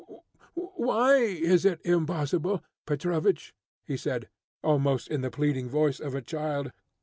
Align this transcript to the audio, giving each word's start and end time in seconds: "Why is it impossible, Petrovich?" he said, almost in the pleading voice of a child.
"Why 0.55 1.17
is 1.17 1.63
it 1.63 1.79
impossible, 1.85 2.63
Petrovich?" 2.87 3.53
he 3.85 3.97
said, 3.97 4.29
almost 4.63 5.07
in 5.07 5.21
the 5.21 5.29
pleading 5.29 5.69
voice 5.69 5.99
of 5.99 6.15
a 6.15 6.23
child. 6.23 6.71